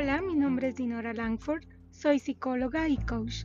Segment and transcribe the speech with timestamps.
[0.00, 3.42] Hola, mi nombre es Dinora Langford, soy psicóloga y coach.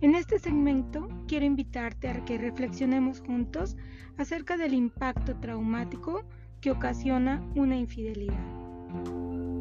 [0.00, 3.76] En este segmento quiero invitarte a que reflexionemos juntos
[4.18, 6.24] acerca del impacto traumático
[6.60, 9.53] que ocasiona una infidelidad.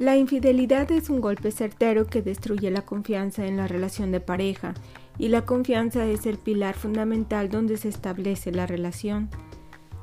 [0.00, 4.72] La infidelidad es un golpe certero que destruye la confianza en la relación de pareja
[5.18, 9.28] y la confianza es el pilar fundamental donde se establece la relación.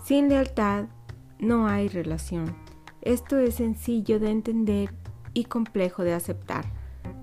[0.03, 0.85] Sin lealtad
[1.39, 2.55] no hay relación.
[3.01, 4.93] Esto es sencillo de entender
[5.33, 6.65] y complejo de aceptar.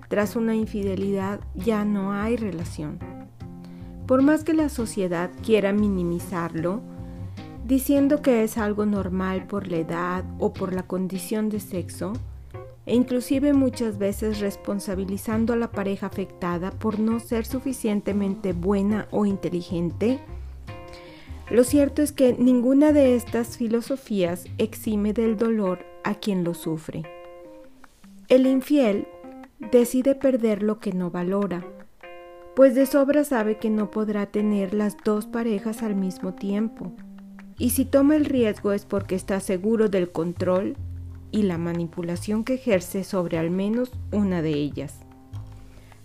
[0.09, 2.99] Tras una infidelidad ya no hay relación.
[4.05, 6.81] Por más que la sociedad quiera minimizarlo,
[7.65, 12.11] diciendo que es algo normal por la edad o por la condición de sexo,
[12.85, 19.25] e inclusive muchas veces responsabilizando a la pareja afectada por no ser suficientemente buena o
[19.25, 20.19] inteligente,
[21.49, 27.03] lo cierto es que ninguna de estas filosofías exime del dolor a quien lo sufre.
[28.29, 29.07] El infiel
[29.71, 31.63] decide perder lo que no valora,
[32.55, 36.93] pues de sobra sabe que no podrá tener las dos parejas al mismo tiempo.
[37.59, 40.75] Y si toma el riesgo es porque está seguro del control
[41.31, 44.99] y la manipulación que ejerce sobre al menos una de ellas.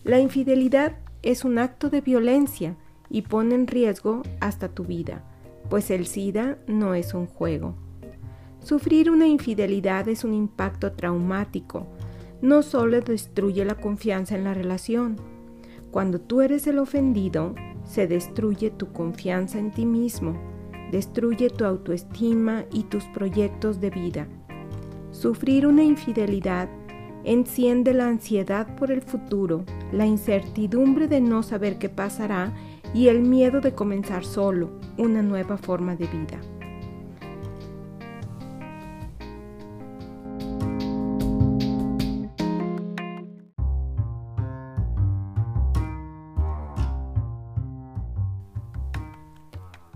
[0.04, 2.76] La infidelidad es un acto de violencia
[3.10, 5.22] y pone en riesgo hasta tu vida,
[5.68, 7.74] pues el SIDA no es un juego.
[8.62, 11.86] Sufrir una infidelidad es un impacto traumático,
[12.42, 15.16] no solo destruye la confianza en la relación.
[15.90, 17.54] Cuando tú eres el ofendido,
[17.84, 20.38] se destruye tu confianza en ti mismo,
[20.92, 24.28] destruye tu autoestima y tus proyectos de vida.
[25.12, 26.68] Sufrir una infidelidad
[27.24, 32.54] enciende la ansiedad por el futuro, la incertidumbre de no saber qué pasará
[32.94, 36.40] y el miedo de comenzar solo una nueva forma de vida.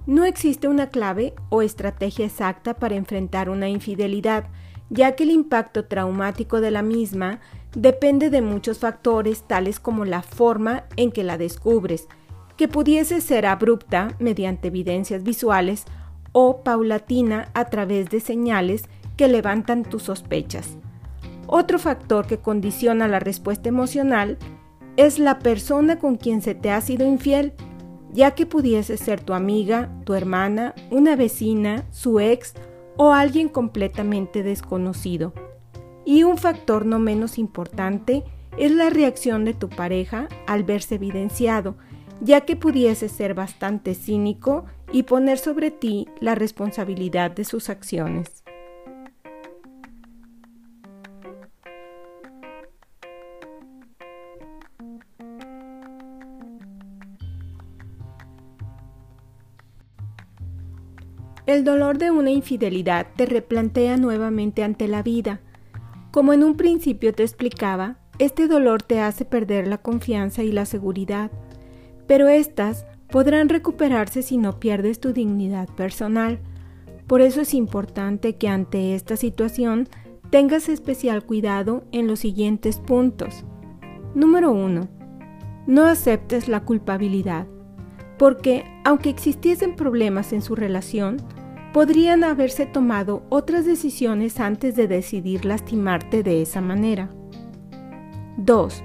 [0.06, 4.44] No existe una clave o estrategia exacta para enfrentar una infidelidad,
[4.90, 7.40] ya que el impacto traumático de la misma
[7.74, 12.08] depende de muchos factores tales como la forma en que la descubres,
[12.56, 15.84] que pudiese ser abrupta mediante evidencias visuales
[16.32, 18.84] o paulatina a través de señales
[19.16, 20.76] que levantan tus sospechas.
[21.46, 24.38] Otro factor que condiciona la respuesta emocional
[24.96, 27.52] es la persona con quien se te ha sido infiel,
[28.12, 32.54] ya que pudiese ser tu amiga, tu hermana, una vecina, su ex
[32.96, 35.32] o alguien completamente desconocido.
[36.04, 38.24] Y un factor no menos importante
[38.56, 41.76] es la reacción de tu pareja al verse evidenciado,
[42.20, 48.43] ya que pudiese ser bastante cínico y poner sobre ti la responsabilidad de sus acciones.
[61.46, 65.40] El dolor de una infidelidad te replantea nuevamente ante la vida.
[66.10, 70.64] Como en un principio te explicaba, este dolor te hace perder la confianza y la
[70.64, 71.30] seguridad,
[72.06, 76.38] pero éstas podrán recuperarse si no pierdes tu dignidad personal.
[77.06, 79.86] Por eso es importante que ante esta situación
[80.30, 83.44] tengas especial cuidado en los siguientes puntos.
[84.14, 84.88] Número 1.
[85.66, 87.46] No aceptes la culpabilidad,
[88.16, 91.18] porque aunque existiesen problemas en su relación,
[91.74, 97.10] podrían haberse tomado otras decisiones antes de decidir lastimarte de esa manera.
[98.36, 98.84] 2.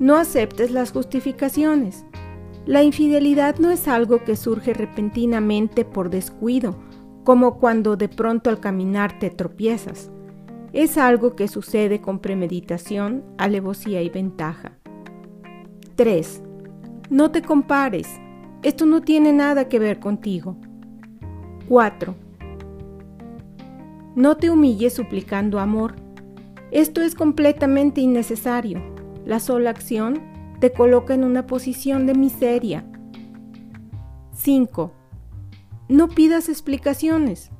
[0.00, 2.04] No aceptes las justificaciones.
[2.66, 6.76] La infidelidad no es algo que surge repentinamente por descuido,
[7.22, 10.10] como cuando de pronto al caminar te tropiezas.
[10.72, 14.72] Es algo que sucede con premeditación, alevosía y ventaja.
[15.94, 16.42] 3.
[17.10, 18.08] No te compares.
[18.64, 20.56] Esto no tiene nada que ver contigo.
[21.68, 22.14] 4.
[24.16, 25.96] No te humilles suplicando amor.
[26.70, 28.82] Esto es completamente innecesario.
[29.26, 30.22] La sola acción
[30.60, 32.84] te coloca en una posición de miseria.
[34.32, 34.92] 5.
[35.90, 37.50] No pidas explicaciones.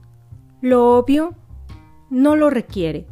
[0.63, 1.35] Lo obvio
[2.09, 3.07] no lo requiere.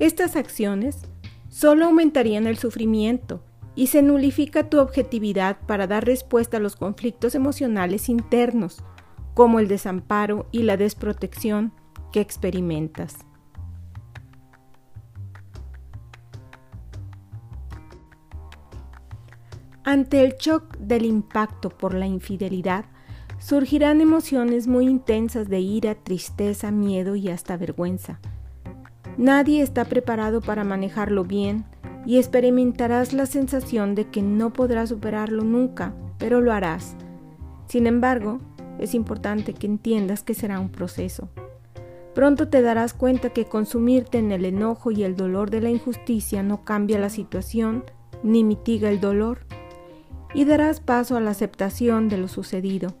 [0.00, 1.06] Estas acciones
[1.48, 3.45] solo aumentarían el sufrimiento
[3.76, 8.82] y se nulifica tu objetividad para dar respuesta a los conflictos emocionales internos,
[9.34, 11.72] como el desamparo y la desprotección
[12.10, 13.18] que experimentas.
[19.84, 22.86] Ante el shock del impacto por la infidelidad,
[23.38, 28.18] surgirán emociones muy intensas de ira, tristeza, miedo y hasta vergüenza.
[29.16, 31.64] Nadie está preparado para manejarlo bien
[32.06, 36.96] y experimentarás la sensación de que no podrás superarlo nunca, pero lo harás.
[37.66, 38.38] Sin embargo,
[38.78, 41.28] es importante que entiendas que será un proceso.
[42.14, 46.42] Pronto te darás cuenta que consumirte en el enojo y el dolor de la injusticia
[46.42, 47.84] no cambia la situación
[48.22, 49.40] ni mitiga el dolor
[50.32, 52.94] y darás paso a la aceptación de lo sucedido,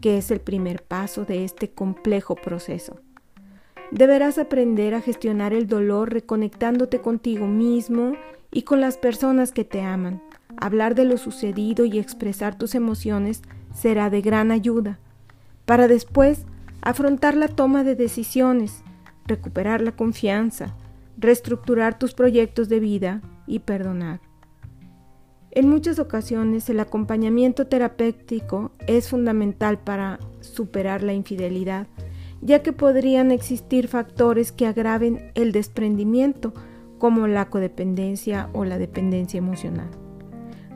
[0.00, 3.00] que es el primer paso de este complejo proceso.
[3.92, 8.14] Deberás aprender a gestionar el dolor reconectándote contigo mismo
[8.50, 10.22] y con las personas que te aman.
[10.56, 13.42] Hablar de lo sucedido y expresar tus emociones
[13.74, 14.98] será de gran ayuda,
[15.64, 16.46] para después
[16.80, 18.82] afrontar la toma de decisiones,
[19.26, 20.74] recuperar la confianza,
[21.18, 24.20] reestructurar tus proyectos de vida y perdonar.
[25.50, 31.86] En muchas ocasiones el acompañamiento terapéutico es fundamental para superar la infidelidad,
[32.42, 36.52] ya que podrían existir factores que agraven el desprendimiento,
[36.98, 39.88] como la codependencia o la dependencia emocional.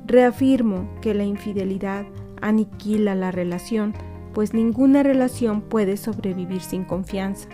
[0.06, 2.06] Reafirmo que la infidelidad
[2.40, 3.94] aniquila la relación,
[4.34, 7.48] pues ninguna relación puede sobrevivir sin confianza.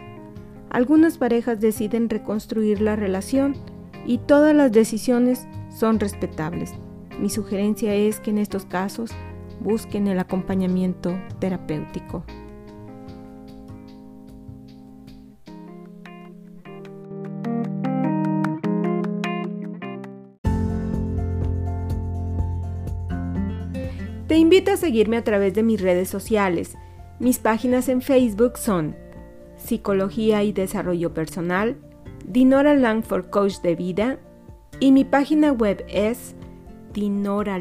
[0.70, 3.54] Algunas parejas deciden reconstruir la relación
[4.06, 6.74] y todas las decisiones son respetables.
[7.20, 9.10] Mi sugerencia es que en estos casos
[9.60, 12.24] busquen el acompañamiento terapéutico.
[24.26, 26.76] Te invito a seguirme a través de mis redes sociales.
[27.20, 28.96] Mis páginas en Facebook son
[29.56, 31.76] Psicología y Desarrollo Personal,
[32.24, 34.18] Dinora Langford Coach de Vida
[34.80, 36.34] y mi página web es
[36.92, 37.60] Dinora